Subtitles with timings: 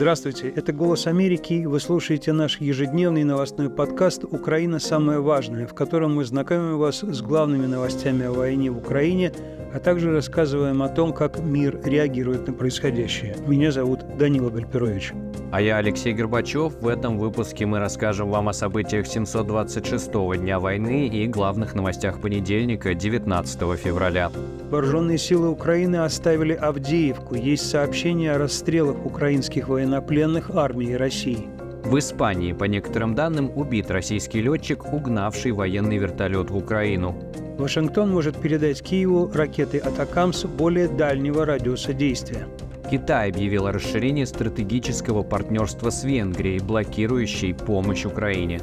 [0.00, 4.78] Здравствуйте, это «Голос Америки», вы слушаете наш ежедневный новостной подкаст «Украина.
[4.78, 9.30] Самое важное», в котором мы знакомим вас с главными новостями о войне в Украине,
[9.74, 13.36] а также рассказываем о том, как мир реагирует на происходящее.
[13.46, 15.12] Меня зовут Данила Гальперович.
[15.52, 16.80] А я Алексей Горбачев.
[16.80, 22.94] В этом выпуске мы расскажем вам о событиях 726-го дня войны и главных новостях понедельника,
[22.94, 24.30] 19 февраля.
[24.70, 27.34] Вооруженные силы Украины оставили Авдеевку.
[27.34, 31.48] Есть сообщения о расстрелах украинских военнопленных армии России.
[31.84, 37.16] В Испании, по некоторым данным, убит российский летчик, угнавший военный вертолет в Украину.
[37.58, 42.46] Вашингтон может передать Киеву ракеты «Атакамс» более дальнего радиуса действия.
[42.90, 48.60] Китай объявил о расширении стратегического партнерства с Венгрией, блокирующей помощь Украине.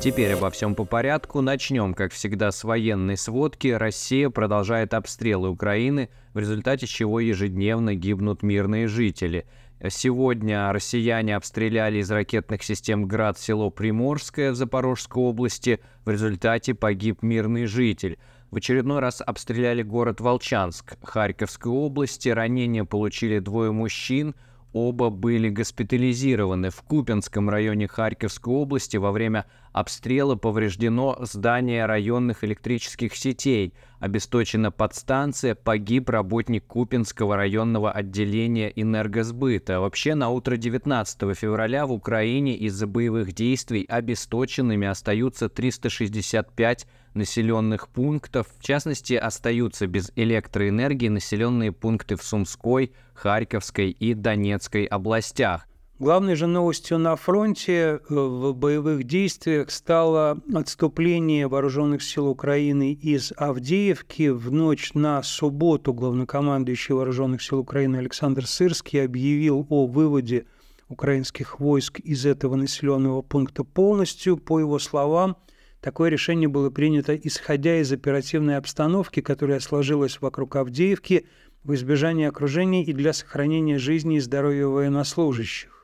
[0.00, 1.42] Теперь обо всем по порядку.
[1.42, 3.68] Начнем, как всегда, с военной сводки.
[3.68, 9.44] Россия продолжает обстрелы Украины, в результате чего ежедневно гибнут мирные жители.
[9.88, 15.80] Сегодня россияне обстреляли из ракетных систем «Град» село Приморское в Запорожской области.
[16.04, 18.18] В результате погиб мирный житель.
[18.50, 22.28] В очередной раз обстреляли город Волчанск Харьковской области.
[22.28, 24.34] Ранения получили двое мужчин.
[24.74, 26.68] Оба были госпитализированы.
[26.68, 33.74] В Купинском районе Харьковской области во время обстрела повреждено здание районных электрических сетей.
[33.98, 39.80] Обесточена подстанция, погиб работник Купинского районного отделения энергосбыта.
[39.80, 48.46] Вообще, на утро 19 февраля в Украине из-за боевых действий обесточенными остаются 365 населенных пунктов.
[48.58, 55.66] В частности, остаются без электроэнергии населенные пункты в Сумской, Харьковской и Донецкой областях.
[56.00, 63.34] Главной же новостью на фронте э, в боевых действиях стало отступление вооруженных сил Украины из
[63.36, 64.30] Авдеевки.
[64.30, 70.46] В ночь на субботу главнокомандующий вооруженных сил Украины Александр Сырский объявил о выводе
[70.88, 74.38] украинских войск из этого населенного пункта полностью.
[74.38, 75.36] По его словам,
[75.82, 81.26] такое решение было принято исходя из оперативной обстановки, которая сложилась вокруг Авдеевки
[81.62, 85.79] в избежание окружения и для сохранения жизни и здоровья военнослужащих.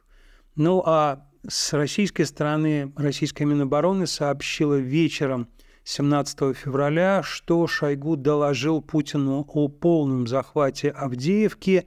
[0.56, 5.48] Ну а с российской стороны российская Минобороны сообщила вечером
[5.84, 11.86] 17 февраля, что Шойгу доложил Путину о полном захвате Авдеевки.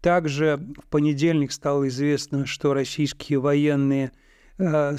[0.00, 4.12] Также в понедельник стало известно, что российские военные,
[4.58, 4.96] э,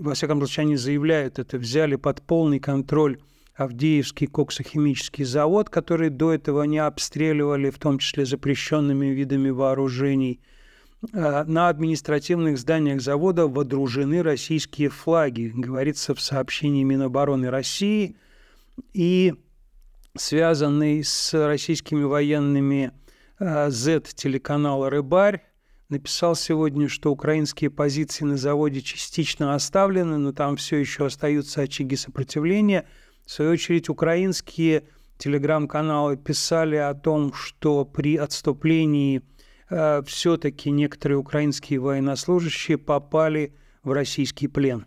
[0.00, 3.18] во всяком случае, они заявляют это, взяли под полный контроль
[3.54, 10.40] Авдеевский коксохимический завод, который до этого не обстреливали, в том числе запрещенными видами вооружений–
[11.12, 18.16] на административных зданиях завода водружены российские флаги, говорится в сообщении Минобороны России.
[18.92, 19.34] И
[20.16, 22.92] связанный с российскими военными
[23.38, 25.42] Z-телеканал э, «Рыбарь»
[25.88, 31.96] написал сегодня, что украинские позиции на заводе частично оставлены, но там все еще остаются очаги
[31.96, 32.86] сопротивления.
[33.26, 34.84] В свою очередь, украинские
[35.18, 39.22] телеграм-каналы писали о том, что при отступлении–
[39.70, 44.86] Э, все-таки некоторые украинские военнослужащие попали в российский плен.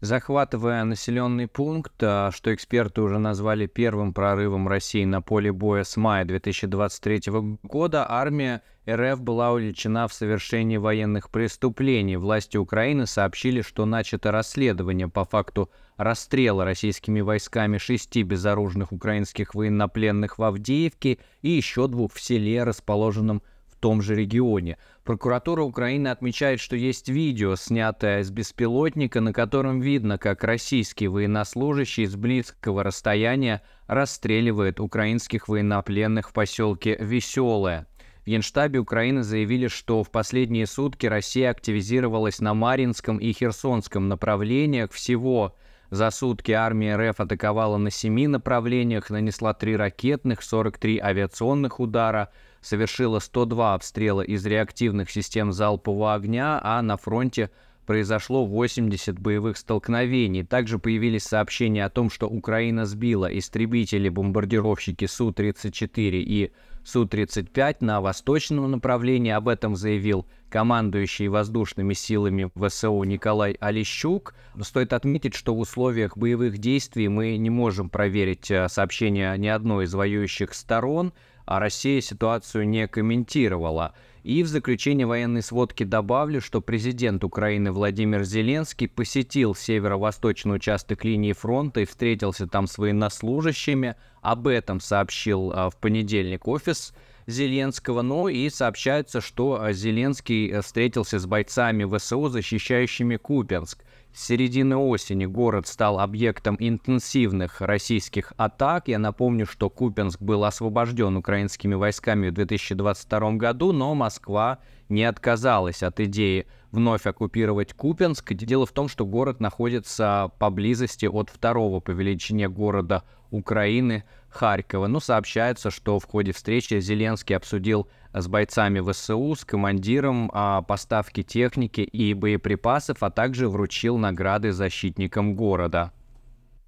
[0.00, 5.98] Захватывая населенный пункт, а, что эксперты уже назвали первым прорывом России на поле боя с
[5.98, 12.16] мая 2023 года, армия РФ была увлечена в совершении военных преступлений.
[12.16, 20.38] Власти Украины сообщили, что начато расследование по факту расстрела российскими войсками шести безоружных украинских военнопленных
[20.38, 23.42] в Авдеевке и еще двух в селе, расположенном
[23.80, 24.78] том же регионе.
[25.04, 32.06] Прокуратура Украины отмечает, что есть видео, снятое с беспилотника, на котором видно, как российский военнослужащий
[32.06, 37.86] с близкого расстояния расстреливает украинских военнопленных в поселке Веселое.
[38.24, 44.92] В Генштабе Украины заявили, что в последние сутки Россия активизировалась на Маринском и Херсонском направлениях.
[44.92, 45.56] Всего
[45.88, 52.28] за сутки армия РФ атаковала на семи направлениях, нанесла три ракетных, 43 авиационных удара–
[52.60, 57.50] совершила 102 обстрела из реактивных систем залпового огня, а на фронте
[57.86, 60.44] произошло 80 боевых столкновений.
[60.44, 66.52] Также появились сообщения о том, что Украина сбила истребители-бомбардировщики Су-34 и
[66.84, 69.32] Су-35 на восточном направлении.
[69.32, 74.34] Об этом заявил командующий воздушными силами ВСУ Николай Олещук.
[74.60, 79.86] Стоит отметить, что в условиях боевых действий мы не можем проверить э, сообщения ни одной
[79.86, 81.12] из воюющих сторон–
[81.50, 83.92] а Россия ситуацию не комментировала.
[84.22, 91.32] И в заключение военной сводки добавлю, что президент Украины Владимир Зеленский посетил северо-восточный участок линии
[91.32, 93.96] фронта и встретился там с военнослужащими.
[94.22, 96.94] Об этом сообщил а, в понедельник офис
[97.26, 98.02] Зеленского.
[98.02, 103.82] Ну и сообщается, что Зеленский встретился с бойцами ВСУ, защищающими Купенск.
[104.12, 108.88] С середины осени город стал объектом интенсивных российских атак.
[108.88, 114.58] Я напомню, что Купенск был освобожден украинскими войсками в 2022 году, но Москва
[114.88, 118.34] не отказалась от идеи вновь оккупировать Купенск.
[118.34, 124.88] Дело в том, что город находится поблизости от второго по величине города Украины Харькова.
[124.88, 131.22] Ну, сообщается, что в ходе встречи Зеленский обсудил с бойцами ВСУ, с командиром а, поставки
[131.22, 135.92] техники и боеприпасов, а также вручил награды защитникам города.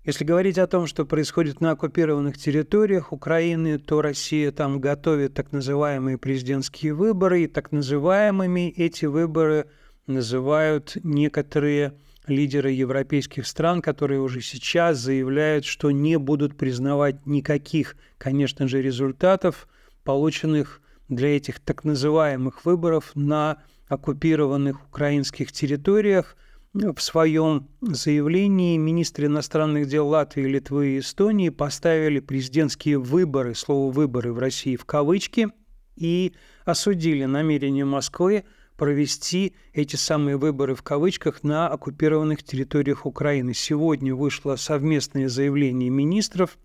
[0.04, 5.52] Если говорить о том, что происходит на оккупированных территориях Украины, то Россия там готовит так
[5.52, 9.66] называемые президентские выборы, и так называемыми эти выборы
[10.08, 11.94] называют некоторые
[12.26, 19.68] лидеры европейских стран, которые уже сейчас заявляют, что не будут признавать никаких, конечно же, результатов,
[20.02, 26.37] полученных для этих так называемых выборов на оккупированных украинских территориях.
[26.72, 34.32] В своем заявлении министры иностранных дел Латвии, Литвы и Эстонии поставили президентские выборы, слово «выборы»
[34.32, 35.49] в России в кавычки,
[35.96, 36.32] и
[36.64, 38.44] осудили намерение Москвы
[38.78, 43.52] провести эти самые выборы в кавычках на оккупированных территориях Украины.
[43.52, 46.56] Сегодня вышло совместное заявление министров,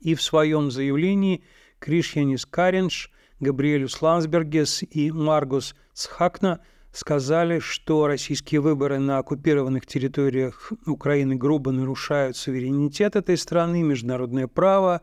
[0.00, 1.42] и в своем заявлении
[1.78, 3.10] Кришьянис Каринш–
[3.42, 6.60] Габриэлюс Лансбергес и Маргус Схакна
[6.92, 15.00] сказали, что российские выборы на оккупированных территориях Украины грубо нарушают суверенитет этой страны, международное право.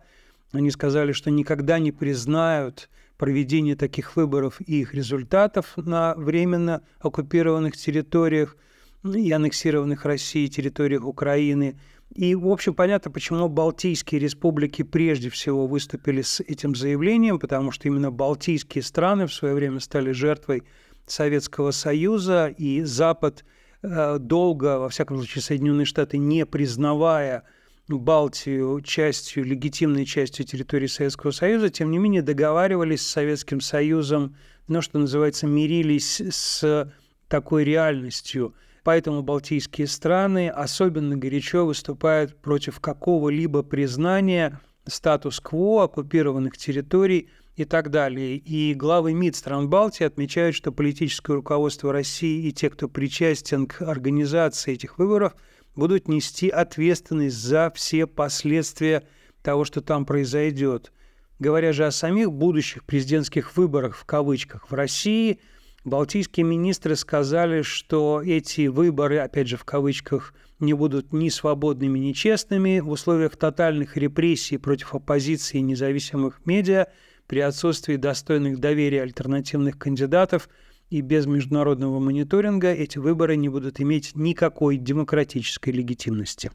[0.53, 7.75] Они сказали, что никогда не признают проведение таких выборов и их результатов на временно оккупированных
[7.75, 8.56] территориях
[9.03, 11.77] и аннексированных Россией территориях Украины–
[12.15, 17.88] и, в общем, понятно, почему Балтийские республики прежде всего выступили с этим заявлением, потому что
[17.88, 20.63] именно Балтийские страны в свое время стали жертвой
[21.06, 23.45] Советского Союза, и Запад
[23.83, 27.44] э, долго, во всяком случае, Соединенные Штаты, не признавая
[27.88, 34.35] Балтию частью, легитимной частью территории Советского Союза, тем не менее договаривались с Советским Союзом,
[34.67, 36.91] ну, что называется, мирились с
[37.27, 47.65] такой реальностью– Поэтому балтийские страны особенно горячо выступают против какого-либо признания статус-кво оккупированных территорий и
[47.65, 48.37] так далее.
[48.37, 53.81] И главы МИД стран Балтии отмечают, что политическое руководство России и те, кто причастен к
[53.81, 55.35] организации этих выборов,
[55.75, 59.03] будут нести ответственность за все последствия
[59.43, 60.91] того, что там произойдет.
[61.37, 65.39] Говоря же о самих будущих президентских выборах в кавычках в России–
[65.85, 72.11] Балтийские министры сказали, что эти выборы, опять же в кавычках, не будут ни свободными, ни
[72.11, 76.87] честными в условиях тотальных репрессий против оппозиции и независимых медиа,
[77.27, 80.49] при отсутствии достойных доверия альтернативных кандидатов
[80.89, 86.51] и без международного мониторинга эти выборы не будут иметь никакой демократической легитимности.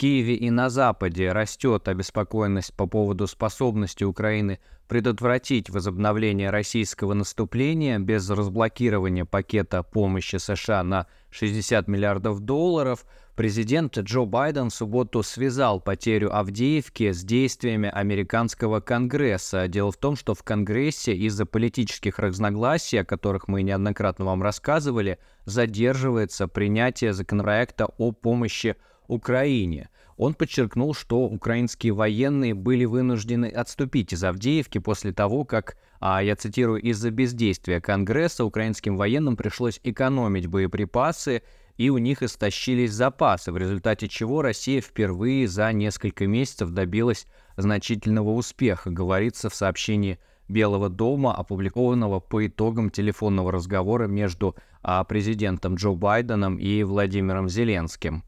[0.00, 4.58] Киеве и на Западе растет обеспокоенность по поводу способности Украины
[4.88, 13.04] предотвратить возобновление российского наступления без разблокирования пакета помощи США на 60 миллиардов долларов,
[13.36, 19.68] президент Джо Байден в субботу связал потерю Авдеевки с действиями американского Конгресса.
[19.68, 25.18] Дело в том, что в Конгрессе из-за политических разногласий, о которых мы неоднократно вам рассказывали,
[25.44, 28.76] задерживается принятие законопроекта о помощи
[29.10, 29.90] Украине.
[30.20, 36.36] Он подчеркнул, что украинские военные были вынуждены отступить из Авдеевки после того, как, а, я
[36.36, 41.40] цитирую, из-за бездействия Конгресса украинским военным пришлось экономить боеприпасы,
[41.78, 48.32] и у них истощились запасы, в результате чего Россия впервые за несколько месяцев добилась значительного
[48.32, 55.92] успеха, говорится в сообщении Белого дома, опубликованного по итогам телефонного разговора между а, президентом Джо
[55.92, 58.22] Байденом и Владимиром Зеленским.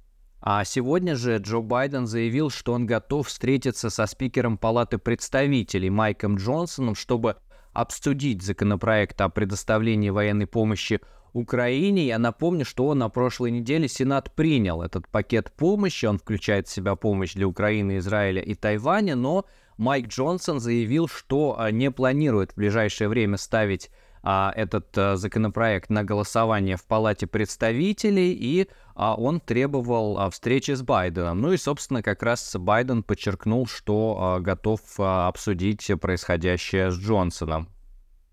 [0.44, 6.34] А сегодня же Джо Байден заявил, что он готов встретиться со спикером Палаты представителей Майком
[6.34, 7.36] Джонсоном, чтобы
[7.72, 11.00] обсудить законопроект о предоставлении военной помощи
[11.32, 12.08] Украине.
[12.08, 16.06] Я напомню, что на прошлой неделе Сенат принял этот пакет помощи.
[16.06, 19.46] Он включает в себя помощь для Украины, Израиля и Тайваня, но
[19.76, 23.90] Майк Джонсон заявил, что а, не планирует в ближайшее время ставить
[24.22, 30.72] а, этот а, законопроект на голосование в Палате представителей, и а, он требовал а, встречи
[30.72, 31.40] с Байденом.
[31.40, 37.68] Ну и, собственно, как раз Байден подчеркнул, что а, готов а, обсудить происходящее с Джонсоном.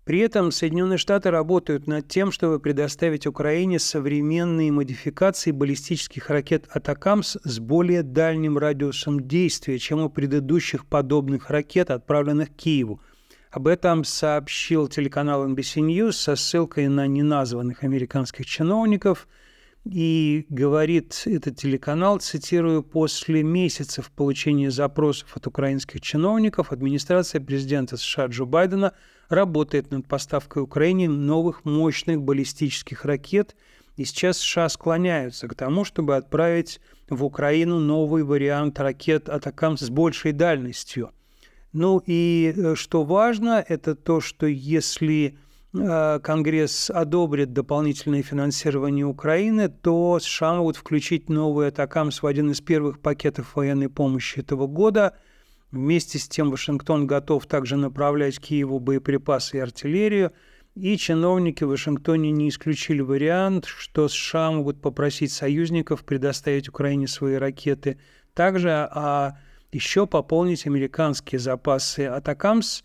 [0.04, 7.36] При этом Соединенные Штаты работают над тем, чтобы предоставить Украине современные модификации баллистических ракет «Атакамс»
[7.44, 13.00] с более дальним радиусом действия, чем у предыдущих подобных ракет, отправленных Киеву–
[13.50, 19.26] Об этом сообщил телеканал NBC News со ссылкой на неназванных американских чиновников.
[19.84, 28.26] И говорит этот телеканал, цитирую, «после месяцев получения запросов от украинских чиновников администрация президента США
[28.26, 28.92] Джо Байдена
[29.28, 33.56] работает над поставкой Украине новых мощных баллистических ракет–
[34.00, 36.80] и сейчас США склоняются к тому, чтобы отправить
[37.10, 41.10] в Украину новый вариант ракет «Атакам» с большей дальностью.
[41.72, 45.38] Ну и э, что важно, это то, что если
[45.72, 52.60] э, Конгресс одобрит дополнительное финансирование Украины, то США могут включить новый «Атакамс» в один из
[52.60, 55.16] первых пакетов военной помощи этого года.
[55.70, 60.32] Вместе с тем Вашингтон готов также направлять Киеву боеприпасы и артиллерию–
[60.76, 67.34] и чиновники в Вашингтоне не исключили вариант, что США могут попросить союзников предоставить Украине свои
[67.34, 67.98] ракеты.
[68.34, 69.36] Также а
[69.72, 72.82] еще пополнить американские запасы Атакамс.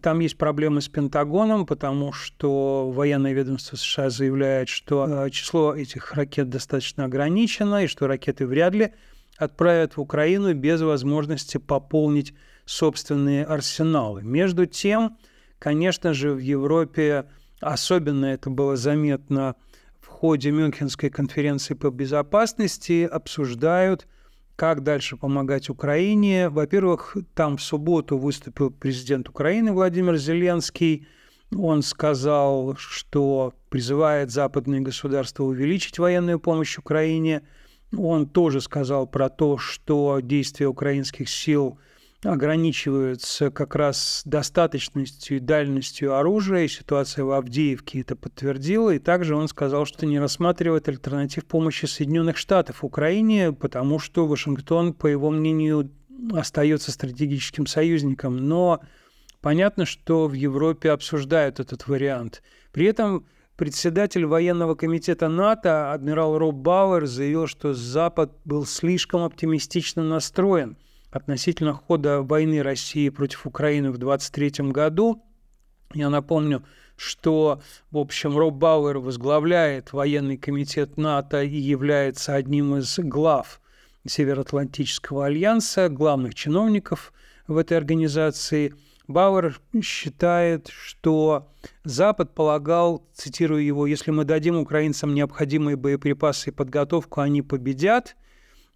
[0.00, 6.14] Там есть проблемы с Пентагоном, потому что военное ведомство США заявляет, что а, число этих
[6.14, 8.94] ракет достаточно ограничено, и что ракеты вряд ли
[9.36, 12.32] отправят в Украину без возможности пополнить
[12.64, 14.22] собственные арсеналы.
[14.22, 15.18] Между тем,
[15.58, 17.26] Конечно же, в Европе
[17.60, 19.56] особенно это было заметно
[20.00, 24.06] в ходе Мюнхенской конференции по безопасности, обсуждают,
[24.56, 26.48] как дальше помогать Украине.
[26.48, 31.06] Во-первых, там в субботу выступил президент Украины Владимир Зеленский.
[31.54, 37.42] Он сказал, что призывает западные государства увеличить военную помощь Украине.
[37.96, 41.78] Он тоже сказал про то, что действия украинских сил–
[42.22, 49.36] ограничиваются как раз достаточностью и дальностью оружия, и ситуация в Авдеевке это подтвердила, и также
[49.36, 55.30] он сказал, что не рассматривает альтернатив помощи Соединенных Штатов Украине, потому что Вашингтон, по его
[55.30, 55.90] мнению,
[56.32, 58.36] остается стратегическим союзником.
[58.48, 58.80] Но
[59.42, 62.42] понятно, что в Европе обсуждают этот вариант.
[62.72, 70.02] При этом председатель военного комитета НАТО, адмирал Роб Бауэр, заявил, что Запад был слишком оптимистично
[70.02, 70.76] настроен–
[71.16, 75.22] относительно хода войны России против Украины в 23 году.
[75.94, 76.64] Я напомню,
[76.96, 83.60] что, в общем, Роб Бауэр возглавляет военный комитет НАТО и является одним из глав
[84.06, 87.12] Североатлантического альянса, главных чиновников
[87.46, 88.74] в этой организации.
[89.08, 91.48] Бауэр считает, что
[91.84, 98.16] Запад полагал, цитирую его, если мы дадим украинцам необходимые боеприпасы и подготовку, они победят–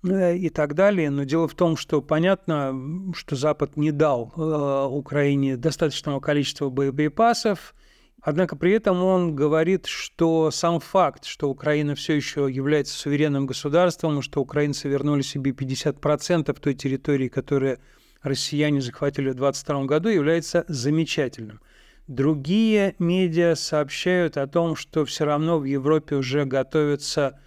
[0.02, 1.10] и так далее.
[1.10, 7.74] Но дело в том, что понятно, что Запад не дал э, Украине достаточного количества боеприпасов,
[8.22, 14.20] Однако при этом он говорит, что сам факт, что Украина все еще является суверенным государством,
[14.20, 17.78] что украинцы вернули себе 50% той территории, которую
[18.22, 21.60] россияне захватили в 2022 году, является замечательным.
[22.08, 27.40] Другие медиа сообщают о том, что все равно в Европе уже готовятся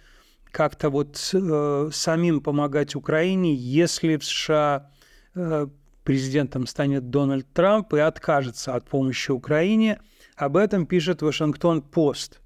[0.54, 4.88] как-то вот э, самим помогать Украине, если в США
[5.34, 5.66] э,
[6.04, 10.00] президентом станет Дональд Трамп и откажется от помощи Украине.
[10.36, 12.40] Об этом пишет Вашингтон-Пост.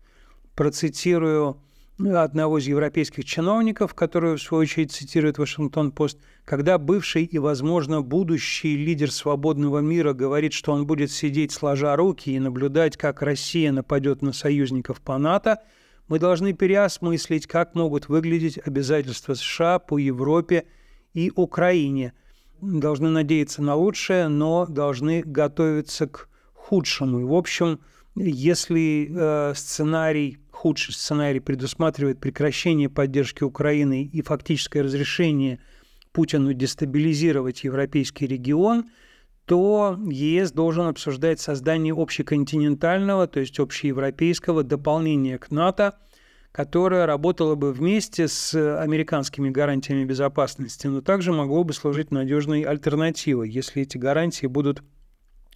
[0.54, 1.60] Процитирую
[1.98, 8.74] одного из европейских чиновников, который, в свою очередь, цитирует Вашингтон-Пост, когда бывший и, возможно, будущий
[8.76, 14.22] лидер свободного мира говорит, что он будет сидеть сложа руки и наблюдать, как Россия нападет
[14.22, 15.58] на союзников по НАТО–
[16.08, 20.64] мы должны переосмыслить, как могут выглядеть обязательства США по Европе
[21.14, 22.14] и Украине.
[22.60, 27.20] Должны надеяться на лучшее, но должны готовиться к худшему.
[27.20, 27.80] И, в общем,
[28.16, 35.60] если э, сценарий, худший сценарий предусматривает прекращение поддержки Украины и фактическое разрешение
[36.12, 38.90] Путину дестабилизировать европейский регион–
[39.48, 45.94] то ЕС должен обсуждать создание общеконтинентального, то есть общеевропейского дополнения к НАТО,
[46.52, 53.48] которое работало бы вместе с американскими гарантиями безопасности, но также могло бы служить надежной альтернативой,
[53.48, 54.82] если эти гарантии будут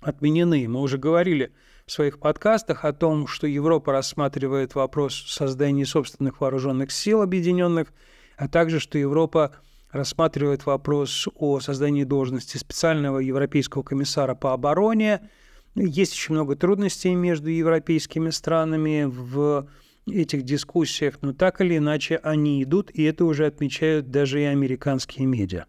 [0.00, 0.66] отменены.
[0.68, 1.52] Мы уже говорили
[1.84, 7.92] в своих подкастах о том, что Европа рассматривает вопрос создания собственных вооруженных сил объединенных,
[8.38, 9.56] а также что Европа
[9.92, 15.30] рассматривает вопрос о создании должности специального европейского комиссара по обороне.
[15.74, 19.68] Есть очень много трудностей между европейскими странами в
[20.06, 25.26] этих дискуссиях, но так или иначе они идут, и это уже отмечают даже и американские
[25.26, 25.66] медиа.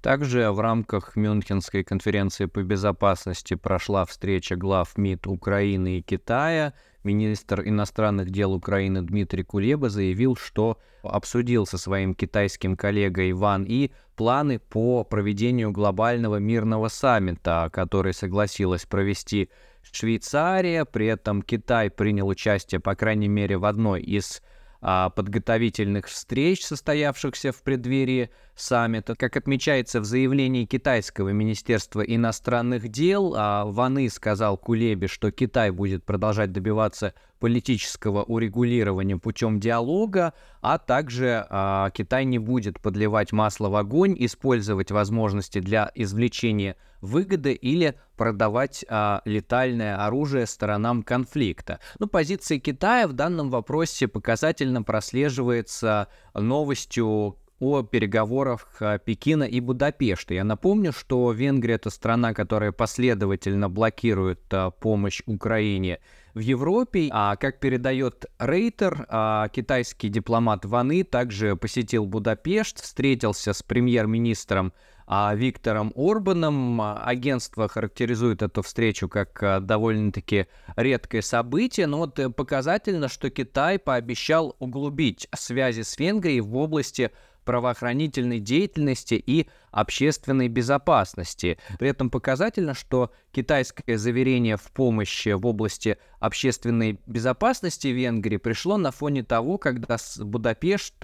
[0.00, 6.72] Также в рамках Мюнхенской конференции по безопасности прошла встреча глав МИД Украины и Китая.
[7.04, 13.90] Министр иностранных дел Украины Дмитрий Кулеба заявил, что обсудил со своим китайским коллегой Ван И
[14.16, 19.48] планы по проведению глобального мирного саммита, который согласилась провести
[19.92, 20.84] Швейцария.
[20.84, 24.42] При этом Китай принял участие, по крайней мере, в одной из
[24.80, 29.14] подготовительных встреч, состоявшихся в преддверии саммита.
[29.14, 36.04] Как отмечается в заявлении китайского министерства иностранных дел, а, Ваны сказал Кулебе, что Китай будет
[36.04, 43.76] продолжать добиваться политического урегулирования путем диалога, а также а, Китай не будет подливать масло в
[43.76, 51.80] огонь, использовать возможности для извлечения выгоды или продавать а, летальное оружие сторонам конфликта.
[51.98, 59.60] Но ну, позиция Китая в данном вопросе показательно прослеживается новостью о переговорах а, Пекина и
[59.60, 60.34] Будапешта.
[60.34, 66.00] Я напомню, что Венгрия это страна, которая последовательно блокирует а, помощь Украине
[66.34, 67.08] в Европе.
[67.10, 74.72] А как передает Рейтер, а, китайский дипломат Ваны также посетил Будапешт, встретился с премьер-министром
[75.10, 76.80] а, Виктором Орбаном.
[76.82, 80.46] Агентство характеризует эту встречу как а, довольно-таки
[80.76, 87.10] редкое событие, но вот э, показательно, что Китай пообещал углубить связи с Венгрией в области
[87.48, 91.58] правоохранительной деятельности и общественной безопасности.
[91.78, 98.90] При этом показательно, что китайское заверение в помощи в области общественной безопасности Венгрии пришло на
[98.90, 101.02] фоне того, когда Будапешт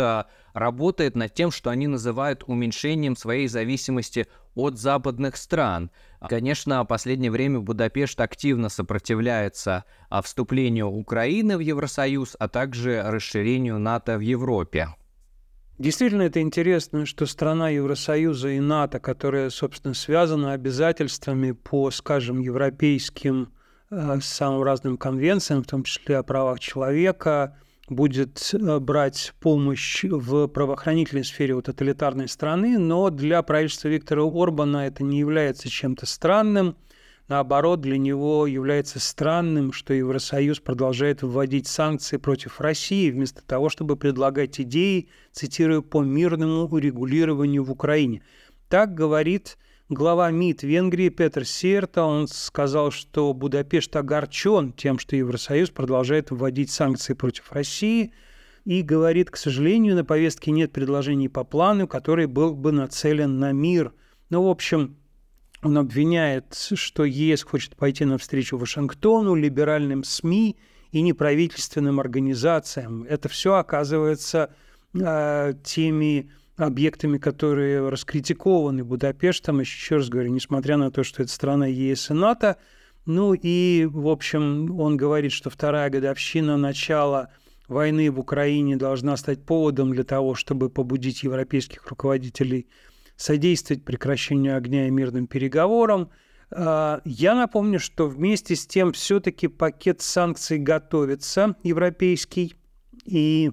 [0.53, 5.91] работает над тем, что они называют уменьшением своей зависимости от западных стран.
[6.29, 13.79] Конечно, в последнее время Будапешт активно сопротивляется а, вступлению Украины в Евросоюз, а также расширению
[13.79, 14.89] НАТО в Европе.
[15.79, 23.53] Действительно, это интересно, что страна Евросоюза и НАТО, которая, собственно, связана обязательствами по, скажем, европейским
[23.91, 30.47] э, самым разным конвенциям, в том числе о правах человека, будет э, брать помощь в
[30.47, 36.77] правоохранительной сфере у тоталитарной страны, но для правительства Виктора Орбана это не является чем-то странным–
[37.27, 43.97] Наоборот, для него является странным, что Евросоюз продолжает вводить санкции против России, вместо того, чтобы
[43.97, 48.23] предлагать идеи, цитирую, по мирному урегулированию в Украине.
[48.69, 49.57] Так говорит
[49.89, 52.03] глава МИД Венгрии Петр Серта.
[52.03, 58.13] Он сказал, что Будапешт огорчен тем, что Евросоюз продолжает вводить санкции против России,
[58.67, 63.53] и говорит, к сожалению, на повестке нет предложений по плану, который был бы нацелен на
[63.53, 63.93] мир.
[64.31, 64.97] Ну, в общем,
[65.65, 70.57] он обвиняет, что ЕС хочет пойти навстречу Вашингтону, либеральным СМИ
[70.93, 73.05] и неправительственным организациям.
[73.05, 74.55] Это все оказывается
[74.95, 81.67] э, теми объектами, которые раскритикованы Будапештом, еще раз говорю, несмотря на то, что это страна
[81.67, 82.59] ЕС и НАТО.
[83.07, 87.31] Ну и, в общем, он говорит, что вторая годовщина начала
[87.69, 92.67] войны в Украине должна стать поводом для того, чтобы побудить европейских руководителей
[93.17, 96.11] содействовать прекращению огня и мирным переговорам.
[96.51, 102.55] А, я напомню, что вместе с тем все-таки пакет санкций готовится европейский,
[103.05, 103.53] и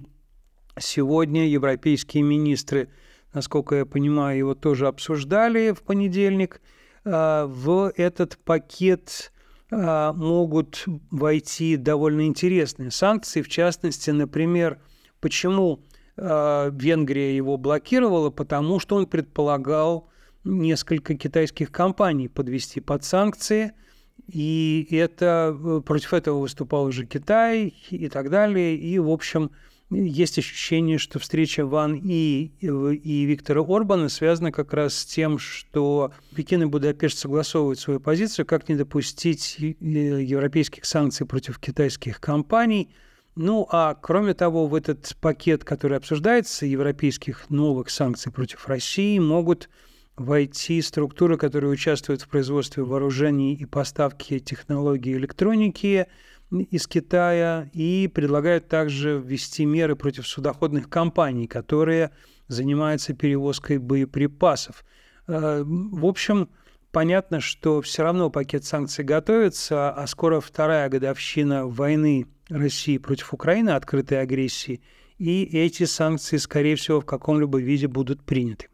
[0.78, 2.88] сегодня европейские министры,
[3.32, 6.60] насколько я понимаю, его тоже обсуждали в понедельник.
[7.04, 9.32] А, в этот пакет
[9.70, 14.78] а, могут войти довольно интересные санкции, в частности, например,
[15.20, 15.82] почему
[16.16, 20.08] Венгрия его блокировала, потому что он предполагал
[20.44, 23.72] несколько китайских компаний подвести под санкции,
[24.28, 28.76] и это э, против этого выступал уже Китай и так далее.
[28.76, 29.50] И, в общем,
[29.90, 36.12] есть ощущение, что встреча Ван И и Виктора Орбана связана как раз с тем, что
[36.34, 42.90] Пекин и Будапешт согласовывают свою позицию, как не допустить э, европейских санкций против китайских компаний–
[43.34, 49.70] ну, а кроме того, в этот пакет, который обсуждается, европейских новых санкций против России, могут
[50.16, 56.06] войти структуры, которые участвуют в производстве вооружений и поставке технологий электроники
[56.50, 62.10] из Китая, и предлагают также ввести меры против судоходных компаний, которые
[62.48, 64.84] занимаются перевозкой боеприпасов.
[65.26, 66.50] Э, в общем,
[66.90, 73.70] понятно, что все равно пакет санкций готовится, а скоро вторая годовщина войны России против Украины,
[73.70, 74.82] открытой агрессии,
[75.18, 78.68] и эти санкции, скорее всего, в каком-либо виде будут приняты.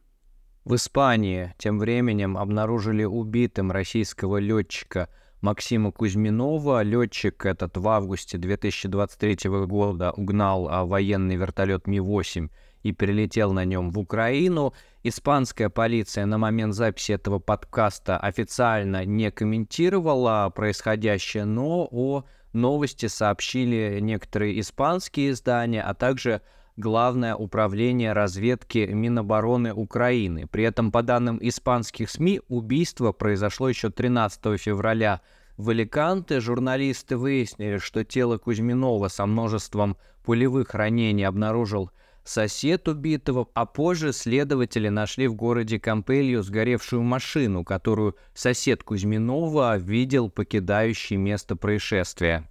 [0.65, 5.09] В Испании тем временем обнаружили убитым российского летчика
[5.41, 6.83] Максима Кузьминова.
[6.83, 12.51] Летчик этот в августе 2023 года угнал а, военный вертолет Ми-8
[12.83, 14.75] и перелетел на нем в Украину.
[15.03, 22.25] Испанская полиция на момент записи этого подкаста официально не комментировала происходящее, но о
[22.59, 26.43] новости сообщили некоторые испанские издания, а также
[26.79, 30.47] Главное управление разведки Минобороны Украины.
[30.47, 35.21] При этом, по данным испанских СМИ, убийство произошло еще 13 февраля
[35.57, 36.39] в Аликанте.
[36.39, 41.91] Журналисты выяснили, что тело Кузьминова со множеством пулевых ранений обнаружил
[42.29, 50.31] сосед убитого, а позже следователи нашли в городе Кампелью сгоревшую машину, которую сосед Кузьминова видел
[50.31, 52.49] покидающий место происшествия.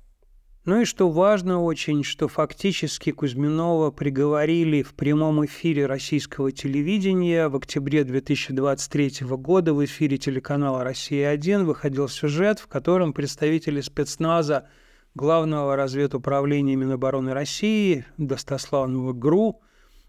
[0.65, 7.55] Ну и что важно очень, что фактически Кузьминова приговорили в прямом эфире российского телевидения в
[7.55, 14.67] октябре 2023 года в эфире телеканала «Россия-1» выходил сюжет, в котором представители спецназа
[15.15, 19.61] Главного разведуправления Минобороны России Достославного ГРУ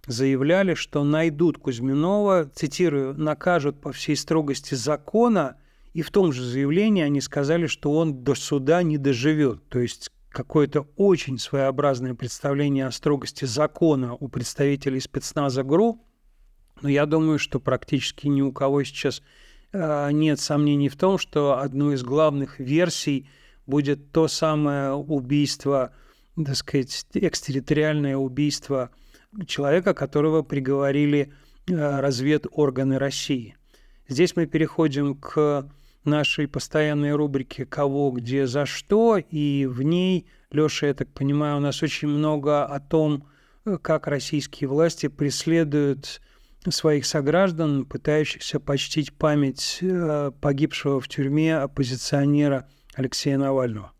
[0.08, 5.56] заявляли, что найдут Кузьминова, цитирую, накажут по всей строгости закона,
[5.92, 9.68] и в том же заявлении они сказали, что он до суда не доживет.
[9.68, 16.00] То есть какое-то очень своеобразное представление о строгости закона у представителей спецназа ГРУ,
[16.80, 19.22] но я думаю, что практически ни у кого сейчас
[19.72, 23.28] э, нет сомнений в том, что одной из главных версий
[23.66, 25.92] будет то самое убийство,
[26.36, 28.90] так сказать, экстерриториальное убийство
[29.46, 31.32] человека, которого приговорили
[31.66, 33.56] э, разведорганы России.
[34.08, 35.68] Здесь мы переходим к
[36.04, 41.60] нашей постоянной рубрике «Кого, где, за что», и в ней, Леша, я так понимаю, у
[41.60, 43.28] нас очень много о том,
[43.64, 46.20] э, как российские власти преследуют
[46.68, 53.92] своих сограждан, пытающихся почтить память э, погибшего в тюрьме оппозиционера Алексея Навального.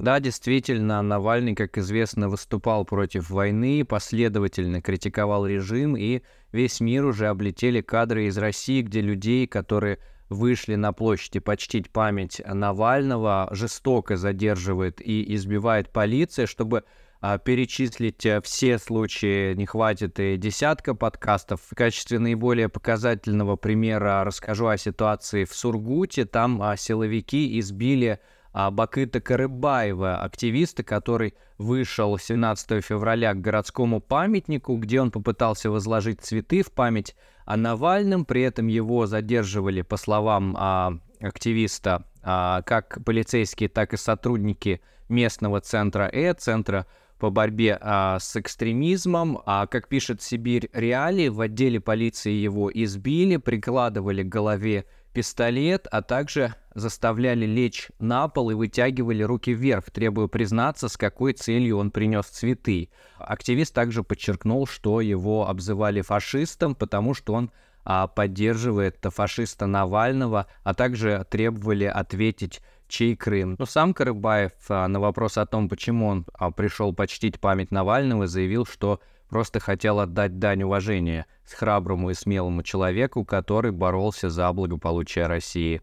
[0.00, 7.26] Да, действительно, Навальный, как известно, выступал против войны, последовательно критиковал режим, и весь мир уже
[7.26, 9.98] облетели кадры из России, где людей, которые
[10.30, 16.84] вышли на площади почтить память Навального, жестоко задерживает и избивает полиция, чтобы
[17.20, 21.60] а, перечислить э, все случаи не хватит и десятка подкастов.
[21.70, 26.24] В качестве наиболее показательного примера расскажу о ситуации в Сургуте.
[26.24, 28.18] Там а, силовики избили
[28.52, 36.62] Бакыта Карыбаева, активиста, который вышел 17 февраля к городскому памятнику, где он попытался возложить цветы
[36.62, 38.24] в память о Навальном.
[38.24, 45.60] При этом его задерживали, по словам а, активиста, а, как полицейские, так и сотрудники местного
[45.60, 46.86] центра Э, центра
[47.18, 49.42] по борьбе а, с экстремизмом.
[49.44, 56.02] А как пишет Сибирь Реалии, в отделе полиции его избили, прикладывали к голове пистолет, а
[56.02, 61.90] также заставляли лечь на пол и вытягивали руки вверх, требуя признаться, с какой целью он
[61.90, 62.90] принес цветы.
[63.18, 67.50] Активист также подчеркнул, что его обзывали фашистом, потому что он
[67.84, 73.56] а, поддерживает фашиста Навального, а также требовали ответить чей Крым.
[73.58, 78.26] Но сам Карыбаев а, на вопрос о том, почему он а, пришел почтить память Навального,
[78.26, 84.52] заявил, что просто хотел отдать дань уважения с храброму и смелому человеку, который боролся за
[84.52, 85.80] благополучие России.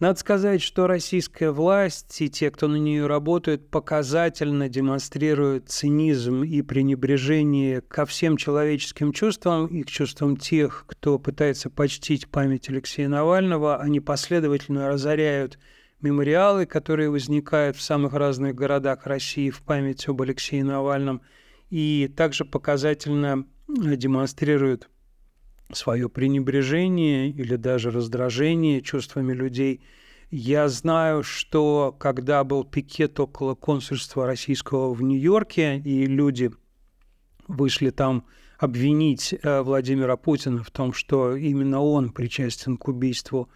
[0.00, 6.62] Надо сказать, что российская власть и те, кто на нее работает, показательно демонстрируют цинизм и
[6.62, 13.76] пренебрежение ко всем человеческим чувствам и к чувствам тех, кто пытается почтить память Алексея Навального.
[13.76, 15.58] Они последовательно разоряют
[16.02, 21.22] мемориалы, которые возникают в самых разных городах России в память об Алексее Навальном–
[21.74, 24.88] и также показательно э, демонстрирует
[25.72, 29.84] свое пренебрежение или даже раздражение чувствами людей.
[30.30, 36.52] Я знаю, что когда был пикет около консульства российского в Нью-Йорке, и люди
[37.48, 38.24] вышли там
[38.56, 43.48] обвинить э, Владимира Путина в том, что именно он причастен к убийству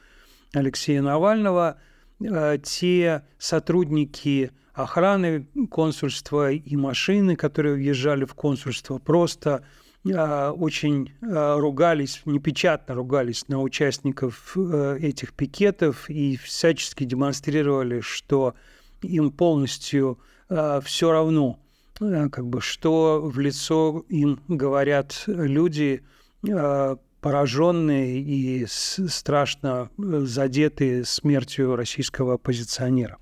[0.53, 1.79] Алексея Навального,
[2.21, 9.65] э, те сотрудники охраны консульства и машины, которые въезжали в консульство, просто
[10.05, 18.55] э, очень э, ругались, непечатно ругались на участников э, этих пикетов и всячески демонстрировали, что
[19.03, 21.59] им полностью э, все равно,
[22.01, 26.05] э, как бы, что в лицо им говорят люди,
[26.47, 33.19] э, пораженные и страшно задетые смертью российского оппозиционера.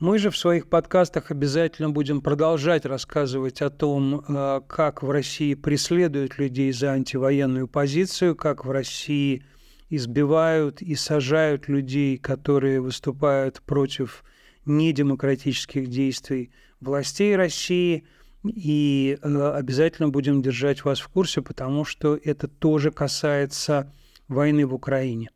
[0.00, 5.54] Мы же в своих подкастах обязательно будем продолжать рассказывать о том, э, как в России
[5.54, 9.44] преследуют людей за антивоенную позицию, как в России
[9.90, 14.24] избивают и сажают людей, которые выступают против
[14.66, 18.04] недемократических действий властей России.
[18.44, 23.92] И э, обязательно будем держать вас в курсе, потому что это тоже касается
[24.26, 25.30] войны в Украине.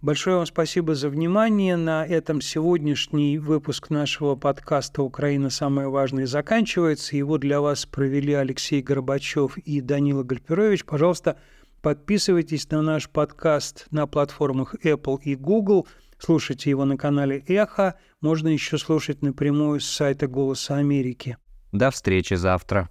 [0.00, 1.76] Большое вам спасибо за внимание.
[1.76, 5.50] На этом сегодняшний выпуск нашего подкаста «Украина.
[5.50, 7.16] Самое важное» заканчивается.
[7.16, 10.84] Его для вас провели Алексей Горбачев и Данила Гальперович.
[10.84, 11.36] Пожалуйста,
[11.82, 15.88] подписывайтесь на наш подкаст на платформах Apple и Google.
[16.16, 17.96] Слушайте его на канале «Эхо».
[18.20, 21.38] Можно еще слушать напрямую с сайта «Голоса Америки».
[21.72, 22.88] До встречи завтра.